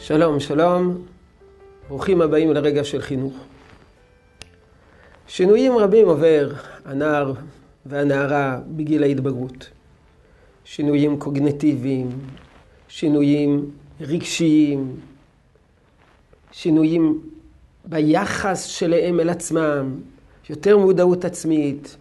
[0.00, 1.06] שלום, שלום,
[1.88, 3.34] ברוכים הבאים לרגע של חינוך.
[5.28, 6.52] שינויים רבים עובר
[6.84, 7.32] הנער
[7.86, 9.70] והנערה בגיל ההתבגרות.
[10.64, 12.10] שינויים קוגנטיביים,
[12.88, 13.70] שינויים
[14.00, 14.96] רגשיים,
[16.52, 17.20] שינויים
[17.84, 20.00] ביחס שלהם אל עצמם,
[20.50, 21.96] יותר מודעות עצמית.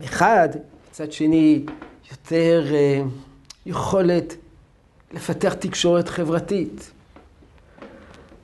[0.00, 0.48] מחד,
[0.90, 1.64] מצד שני,
[2.10, 3.08] יותר uh,
[3.66, 4.36] יכולת
[5.12, 6.90] לפתח תקשורת חברתית.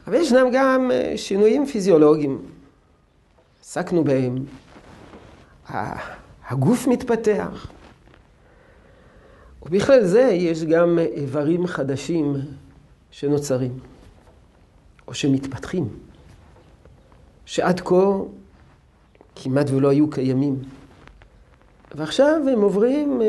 [0.06, 2.42] אבל ישנם גם uh, שינויים פיזיולוגיים,
[3.60, 4.44] עסקנו בהם.
[6.48, 7.70] הגוף מתפתח.
[9.62, 12.36] ובכלל זה יש גם איברים חדשים
[13.10, 13.78] שנוצרים,
[15.08, 15.88] או שמתפתחים,
[17.44, 18.18] שעד כה
[19.36, 20.62] כמעט ולא היו קיימים.
[21.94, 23.26] ועכשיו הם עוברים אה,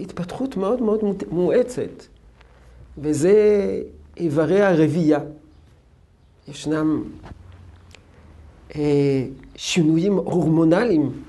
[0.00, 2.04] התפתחות מאוד מאוד מואצת,
[2.98, 3.34] וזה
[4.16, 5.18] איברי הרבייה.
[6.50, 7.04] ישנם
[8.74, 11.22] אה, שינויים הורמונליים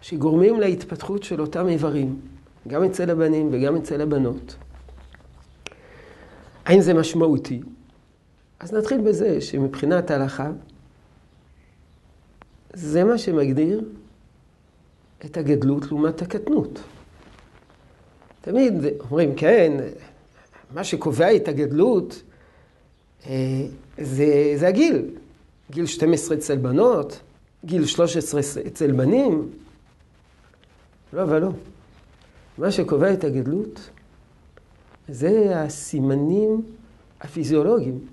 [0.00, 2.20] שגורמים להתפתחות של אותם איברים,
[2.68, 4.56] גם אצל הבנים וגם אצל הבנות.
[6.64, 7.60] האם זה משמעותי?
[8.60, 10.50] אז נתחיל בזה שמבחינת ההלכה,
[12.72, 13.84] זה מה שמגדיר
[15.24, 16.80] את הגדלות לעומת הקטנות.
[18.40, 19.72] תמיד אומרים, כן,
[20.74, 22.22] מה שקובע את הגדלות
[23.98, 25.10] זה, זה הגיל.
[25.70, 27.20] גיל 12 אצל בנות,
[27.64, 29.50] גיל 13 אצל בנים.
[31.12, 31.50] לא אבל לא.
[32.58, 33.90] מה שקובע את הגדלות
[35.08, 36.62] זה הסימנים
[37.20, 38.06] הפיזיולוגיים.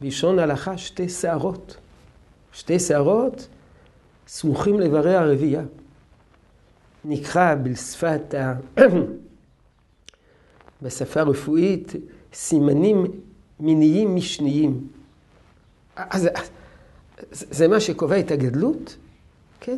[0.00, 1.76] בלשון הלכה שתי שערות.
[2.52, 3.48] שתי שערות
[4.28, 5.62] סמוכים לאיברי הרבייה.
[7.04, 8.54] נקרא בשפת ה...
[10.82, 11.92] בשפה הרפואית
[12.32, 13.06] סימנים
[13.60, 14.80] מיניים משניים.
[15.96, 16.28] אז
[17.30, 18.96] זה מה שקובע את הגדלות?
[19.60, 19.76] כן.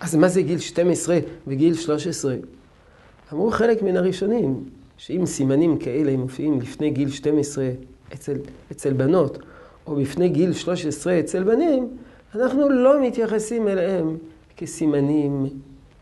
[0.00, 2.36] אז מה זה גיל 12 וגיל 13?
[3.32, 4.64] אמרו חלק מן הראשונים,
[4.96, 7.70] שאם סימנים כאלה מופיעים לפני גיל 12
[8.14, 8.36] אצל,
[8.72, 9.38] אצל בנות,
[9.86, 11.96] או לפני גיל 13 אצל בנים,
[12.34, 14.16] אנחנו לא מתייחסים אליהם
[14.56, 15.46] כסימנים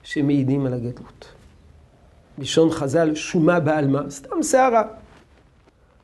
[0.03, 1.27] שמעידים על הגדלות.
[2.39, 4.83] בלשון חז"ל, שומה בעלמא, סתם שערה.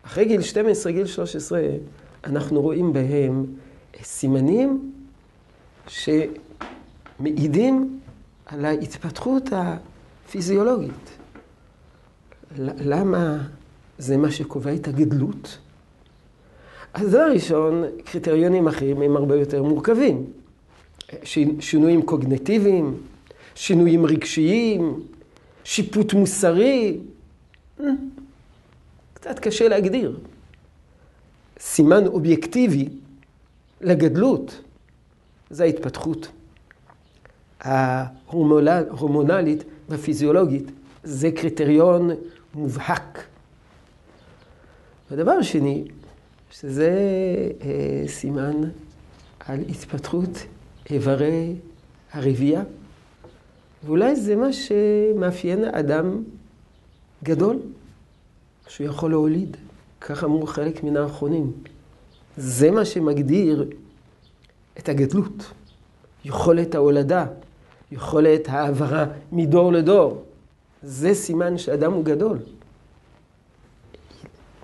[0.09, 1.61] אחרי גיל 12, גיל 13,
[2.25, 3.47] אנחנו רואים בהם
[4.03, 4.93] סימנים
[7.19, 8.01] שמעידים
[8.47, 11.19] על ההתפתחות הפיזיולוגית.
[12.59, 13.39] למה
[13.99, 15.59] זה מה שקובע את הגדלות?
[16.95, 20.25] אז דבר ראשון, קריטריונים אחרים הם הרבה יותר מורכבים.
[21.61, 22.95] שינויים קוגנטיביים,
[23.55, 25.01] שינויים רגשיים,
[25.65, 26.99] שיפוט מוסרי.
[29.29, 30.19] קצת קשה להגדיר.
[31.61, 32.89] סימן אובייקטיבי
[33.81, 34.61] לגדלות
[35.51, 36.29] זה ההתפתחות
[37.61, 40.71] ההורמונלית והפיזיולוגית.
[41.03, 42.11] זה קריטריון
[42.55, 43.25] מובהק.
[45.11, 45.85] ודבר שני,
[46.51, 46.91] שזה
[47.61, 48.57] אה, סימן
[49.47, 50.47] על התפתחות
[50.91, 51.55] איברי
[52.13, 52.63] הרבייה,
[53.85, 56.23] ואולי זה מה שמאפיין אדם
[57.25, 57.59] גדול,
[58.69, 59.57] שהוא יכול להוליד.
[60.01, 61.53] כך אמרו חלק מן האחרונים.
[62.37, 63.71] זה מה שמגדיר
[64.79, 65.53] את הגדלות,
[66.25, 67.27] יכולת ההולדה,
[67.93, 70.25] יכולת העברה מדור לדור.
[70.83, 72.39] זה סימן שאדם הוא גדול.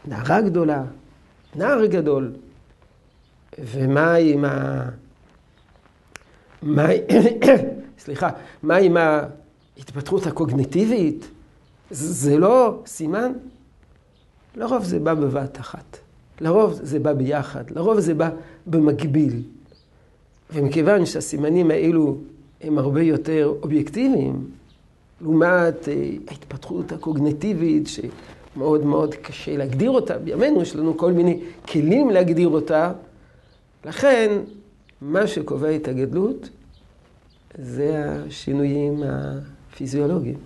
[0.05, 0.85] נערה גדולה,
[1.55, 2.33] נער גדול.
[3.59, 4.89] ומה עם ה...
[6.63, 6.87] מה...
[8.05, 8.31] סליחה,
[8.63, 11.31] מה עם ההתפתחות הקוגניטיבית?
[11.91, 13.33] זה לא סימן?
[14.57, 15.99] לרוב זה בא בבת אחת.
[16.41, 18.31] לרוב זה בא ביחד, לרוב זה בא
[18.67, 19.43] במקביל.
[20.55, 22.17] ומכיוון שהסימנים האלו
[22.61, 24.51] הם הרבה יותר אובייקטיביים,
[25.21, 32.11] לעומת אה, ההתפתחות הקוגנטיבית, שמאוד מאוד קשה להגדיר אותה, בימינו יש לנו כל מיני כלים
[32.11, 32.93] להגדיר אותה,
[33.85, 34.39] לכן
[35.01, 36.49] מה שקובע את הגדלות
[37.59, 40.39] זה השינויים הפיזיולוגיים.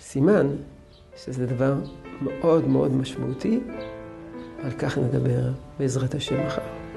[0.00, 0.46] סימן
[1.24, 1.74] שזה דבר
[2.22, 3.60] מאוד מאוד משמעותי,
[4.62, 6.89] על כך נדבר בעזרת השם מחר.